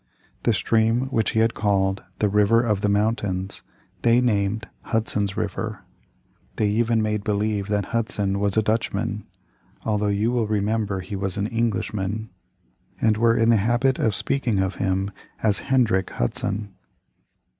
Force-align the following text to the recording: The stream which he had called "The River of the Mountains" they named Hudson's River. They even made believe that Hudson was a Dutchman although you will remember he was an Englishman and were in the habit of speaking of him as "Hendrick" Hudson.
The 0.41 0.51
stream 0.55 1.09
which 1.09 1.33
he 1.33 1.41
had 1.41 1.53
called 1.53 2.01
"The 2.17 2.27
River 2.27 2.59
of 2.63 2.81
the 2.81 2.89
Mountains" 2.89 3.61
they 4.01 4.19
named 4.19 4.67
Hudson's 4.85 5.37
River. 5.37 5.83
They 6.55 6.69
even 6.69 7.03
made 7.03 7.23
believe 7.23 7.67
that 7.67 7.85
Hudson 7.93 8.39
was 8.39 8.57
a 8.57 8.63
Dutchman 8.63 9.27
although 9.85 10.07
you 10.07 10.31
will 10.31 10.47
remember 10.47 11.01
he 11.01 11.15
was 11.15 11.37
an 11.37 11.45
Englishman 11.45 12.31
and 12.99 13.15
were 13.15 13.37
in 13.37 13.49
the 13.49 13.57
habit 13.57 13.99
of 13.99 14.15
speaking 14.15 14.57
of 14.59 14.77
him 14.81 15.11
as 15.43 15.59
"Hendrick" 15.69 16.09
Hudson. 16.09 16.73